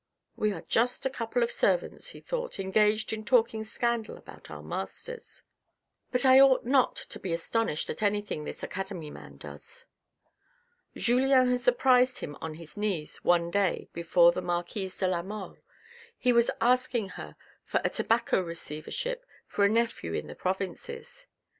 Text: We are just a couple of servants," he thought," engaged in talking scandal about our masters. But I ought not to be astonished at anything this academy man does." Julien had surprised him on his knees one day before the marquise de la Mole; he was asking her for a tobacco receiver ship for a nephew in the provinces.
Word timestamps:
We 0.35 0.51
are 0.51 0.63
just 0.67 1.05
a 1.05 1.11
couple 1.11 1.43
of 1.43 1.51
servants," 1.51 2.07
he 2.07 2.19
thought," 2.19 2.59
engaged 2.59 3.13
in 3.13 3.23
talking 3.23 3.63
scandal 3.63 4.17
about 4.17 4.49
our 4.49 4.63
masters. 4.63 5.43
But 6.11 6.25
I 6.25 6.39
ought 6.39 6.65
not 6.65 6.95
to 6.95 7.19
be 7.19 7.33
astonished 7.33 7.87
at 7.87 8.01
anything 8.01 8.43
this 8.43 8.63
academy 8.63 9.11
man 9.11 9.37
does." 9.37 9.85
Julien 10.95 11.49
had 11.49 11.61
surprised 11.61 12.17
him 12.17 12.35
on 12.41 12.55
his 12.55 12.75
knees 12.75 13.17
one 13.23 13.51
day 13.51 13.89
before 13.93 14.31
the 14.31 14.41
marquise 14.41 14.97
de 14.97 15.05
la 15.07 15.21
Mole; 15.21 15.59
he 16.17 16.33
was 16.33 16.49
asking 16.59 17.09
her 17.09 17.35
for 17.63 17.79
a 17.83 17.89
tobacco 17.91 18.41
receiver 18.41 18.89
ship 18.89 19.23
for 19.45 19.65
a 19.65 19.69
nephew 19.69 20.13
in 20.15 20.25
the 20.25 20.33
provinces. 20.33 21.27